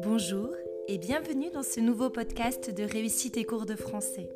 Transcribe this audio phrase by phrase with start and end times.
[0.00, 0.50] Bonjour
[0.88, 4.28] et bienvenue dans ce nouveau podcast de Réussite et cours de français.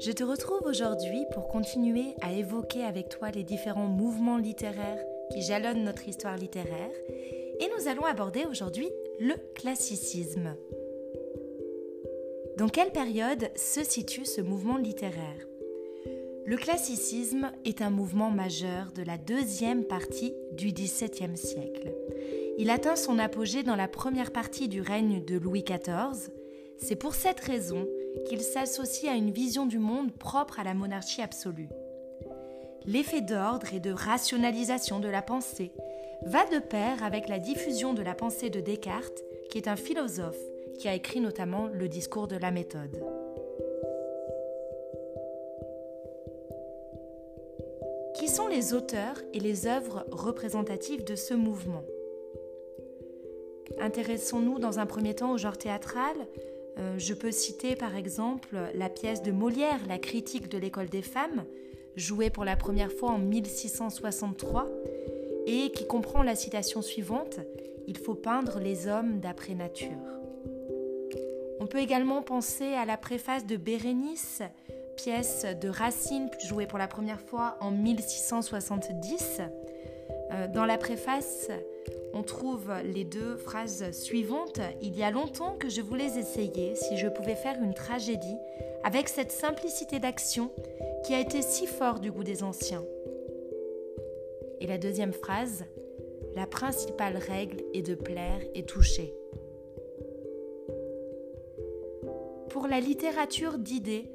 [0.00, 5.42] Je te retrouve aujourd'hui pour continuer à évoquer avec toi les différents mouvements littéraires qui
[5.42, 10.56] jalonnent notre histoire littéraire et nous allons aborder aujourd'hui le classicisme.
[12.58, 15.49] Dans quelle période se situe ce mouvement littéraire?
[16.50, 21.94] Le classicisme est un mouvement majeur de la deuxième partie du XVIIe siècle.
[22.58, 26.32] Il atteint son apogée dans la première partie du règne de Louis XIV.
[26.76, 27.86] C'est pour cette raison
[28.28, 31.68] qu'il s'associe à une vision du monde propre à la monarchie absolue.
[32.84, 35.70] L'effet d'ordre et de rationalisation de la pensée
[36.26, 40.42] va de pair avec la diffusion de la pensée de Descartes, qui est un philosophe
[40.80, 43.00] qui a écrit notamment le discours de la méthode.
[48.50, 51.84] Les auteurs et les œuvres représentatives de ce mouvement
[53.80, 56.16] Intéressons-nous dans un premier temps au genre théâtral.
[56.78, 61.02] Euh, je peux citer par exemple la pièce de Molière, La critique de l'école des
[61.02, 61.44] femmes,
[61.94, 64.66] jouée pour la première fois en 1663
[65.46, 67.38] et qui comprend la citation suivante
[67.86, 69.88] Il faut peindre les hommes d'après nature.
[71.60, 74.42] On peut également penser à la préface de Bérénice,
[75.02, 79.40] pièce de Racine jouée pour la première fois en 1670.
[80.30, 81.48] Euh, dans la préface,
[82.12, 84.60] on trouve les deux phrases suivantes.
[84.82, 88.36] Il y a longtemps que je voulais essayer si je pouvais faire une tragédie
[88.84, 90.50] avec cette simplicité d'action
[91.06, 92.84] qui a été si fort du goût des anciens.
[94.60, 95.64] Et la deuxième phrase,
[96.36, 99.14] la principale règle est de plaire et toucher.
[102.50, 104.10] Pour la littérature d'idées,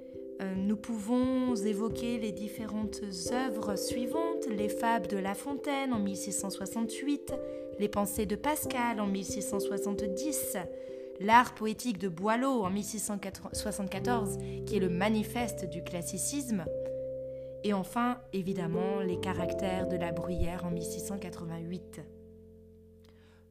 [0.58, 7.34] nous pouvons évoquer les différentes œuvres suivantes, les fables de La Fontaine en 1668,
[7.80, 10.58] les pensées de Pascal en 1670,
[11.20, 16.66] l'art poétique de Boileau en 1674, qui est le manifeste du classicisme,
[17.64, 22.02] et enfin, évidemment, les caractères de la Bruyère en 1688.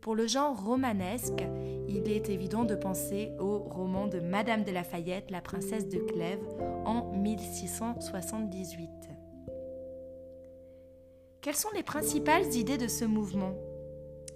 [0.04, 1.42] Pour le genre romanesque,
[1.88, 6.46] il est évident de penser au roman de Madame de Lafayette, la princesse de Clèves,
[6.84, 8.90] en 1678.
[11.40, 13.54] Quelles sont les principales idées de ce mouvement?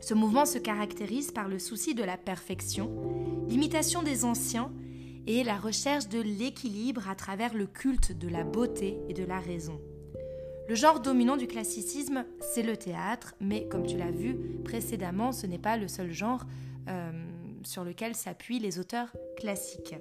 [0.00, 2.90] Ce mouvement se caractérise par le souci de la perfection,
[3.46, 4.72] l'imitation des anciens
[5.26, 9.38] et la recherche de l'équilibre à travers le culte de la beauté et de la
[9.38, 9.78] raison.
[10.68, 15.46] Le genre dominant du classicisme, c'est le théâtre, mais comme tu l'as vu précédemment, ce
[15.46, 16.42] n'est pas le seul genre
[16.88, 17.10] euh,
[17.64, 19.08] sur lequel s'appuient les auteurs
[19.38, 19.94] classiques.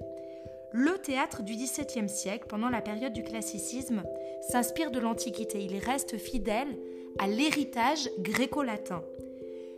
[0.72, 4.02] Le théâtre du XVIIe siècle, pendant la période du classicisme,
[4.50, 5.64] s'inspire de l'Antiquité.
[5.64, 6.76] Il reste fidèle
[7.18, 9.02] à l'héritage gréco-latin.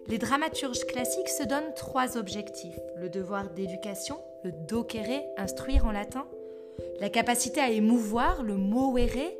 [0.08, 2.80] Les dramaturges classiques se donnent trois objectifs.
[2.96, 6.26] Le devoir d'éducation, le docere, instruire en latin,
[6.98, 9.30] la capacité à émouvoir, le movere,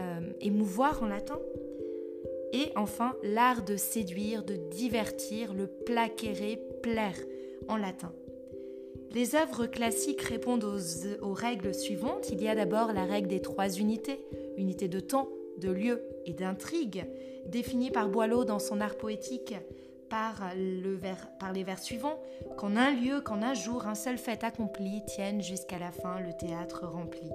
[0.00, 1.38] euh, émouvoir en latin.
[2.52, 7.18] Et enfin, l'art de séduire, de divertir, le placere, plaire
[7.68, 8.12] en latin.
[9.12, 10.64] Les œuvres classiques répondent
[11.22, 12.30] aux, règles suivantes.
[12.30, 14.20] Il y a d'abord la règle des trois unités,
[14.56, 17.06] unité de temps, de lieu et d'intrigue,
[17.46, 19.54] définie par Boileau dans son art poétique
[20.10, 20.50] par,
[21.40, 22.20] par les vers suivants
[22.56, 26.32] Qu'en un lieu, qu'en un jour, un seul fait accompli tienne jusqu'à la fin le
[26.32, 27.30] théâtre rempli.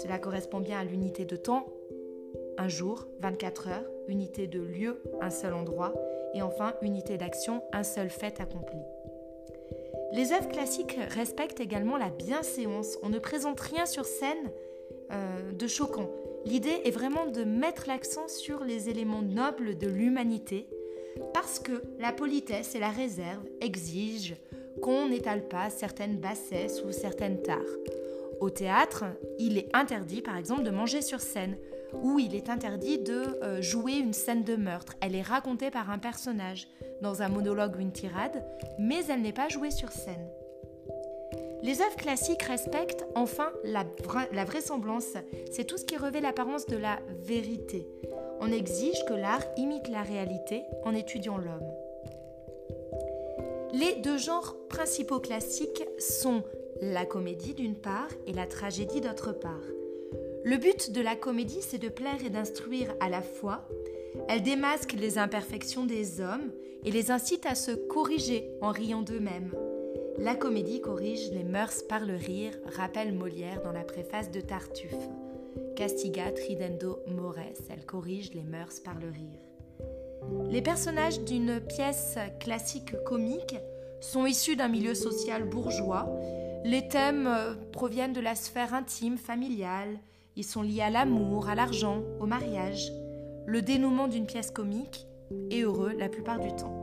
[0.00, 1.66] Cela correspond bien à l'unité de temps,
[2.56, 5.92] un jour, 24 heures, unité de lieu, un seul endroit,
[6.34, 8.78] et enfin unité d'action, un seul fait accompli.
[10.12, 12.96] Les œuvres classiques respectent également la bienséance.
[13.02, 14.52] On ne présente rien sur scène
[15.10, 16.08] euh, de choquant.
[16.44, 20.68] L'idée est vraiment de mettre l'accent sur les éléments nobles de l'humanité,
[21.34, 24.36] parce que la politesse et la réserve exigent
[24.80, 27.58] qu'on n'étale pas certaines bassesses ou certaines tares.
[28.40, 29.04] Au théâtre,
[29.38, 31.56] il est interdit par exemple de manger sur scène,
[32.02, 34.94] où il est interdit de euh, jouer une scène de meurtre.
[35.00, 36.68] Elle est racontée par un personnage
[37.02, 38.44] dans un monologue ou une tirade,
[38.78, 40.28] mais elle n'est pas jouée sur scène.
[41.62, 43.84] Les œuvres classiques respectent enfin la,
[44.32, 45.14] la vraisemblance,
[45.50, 47.88] c'est tout ce qui revêt l'apparence de la vérité.
[48.40, 51.68] On exige que l'art imite la réalité en étudiant l'homme.
[53.72, 56.42] Les deux genres principaux classiques sont
[56.80, 59.64] la comédie d'une part et la tragédie d'autre part.
[60.44, 63.68] Le but de la comédie, c'est de plaire et d'instruire à la fois.
[64.28, 66.52] Elle démasque les imperfections des hommes
[66.84, 69.52] et les incite à se corriger en riant d'eux-mêmes.
[70.18, 75.08] La comédie corrige les mœurs par le rire, rappelle Molière dans la préface de Tartuffe.
[75.76, 79.48] Castigat ridendo mores, elle corrige les mœurs par le rire.
[80.50, 83.56] Les personnages d'une pièce classique comique
[84.00, 86.08] sont issus d'un milieu social bourgeois.
[86.64, 89.98] Les thèmes euh, proviennent de la sphère intime, familiale.
[90.36, 92.90] Ils sont liés à l'amour, à l'argent, au mariage.
[93.46, 95.06] Le dénouement d'une pièce comique
[95.50, 96.74] est heureux la plupart du temps.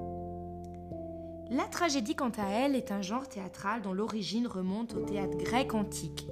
[1.52, 5.74] La tragédie, quant à elle, est un genre théâtral dont l'origine remonte au théâtre grec
[5.74, 6.26] antique.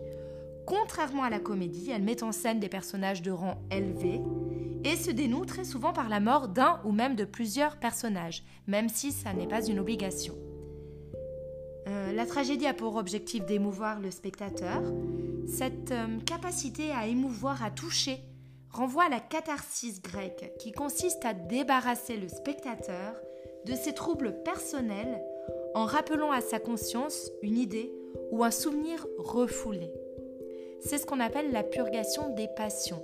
[0.66, 4.22] Contrairement à la comédie, elle met en scène des personnages de rang élevé
[4.86, 8.90] et se dénoue très souvent par la mort d'un ou même de plusieurs personnages, même
[8.90, 10.36] si ça n'est pas une obligation.
[12.14, 14.84] La tragédie a pour objectif d'émouvoir le spectateur.
[15.48, 18.20] Cette euh, capacité à émouvoir, à toucher,
[18.70, 23.16] renvoie à la catharsis grecque, qui consiste à débarrasser le spectateur
[23.66, 25.24] de ses troubles personnels
[25.74, 27.92] en rappelant à sa conscience une idée
[28.32, 29.92] ou un souvenir refoulé.
[30.82, 33.04] C'est ce qu'on appelle la purgation des passions.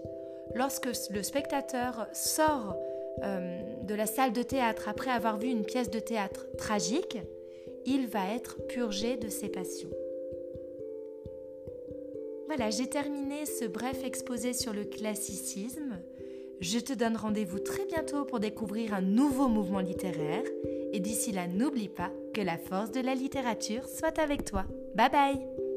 [0.54, 2.76] Lorsque le spectateur sort
[3.24, 7.18] euh, de la salle de théâtre après avoir vu une pièce de théâtre tragique,
[7.86, 9.90] il va être purgé de ses passions.
[12.48, 16.00] Voilà, j'ai terminé ce bref exposé sur le classicisme.
[16.60, 20.44] Je te donne rendez-vous très bientôt pour découvrir un nouveau mouvement littéraire.
[20.92, 24.66] Et d'ici là, n'oublie pas que la force de la littérature soit avec toi.
[24.96, 25.69] Bye bye